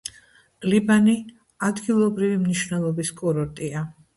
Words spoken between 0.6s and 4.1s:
ლიბანი ადგილობრივი მნიშვნელობის კურორტია.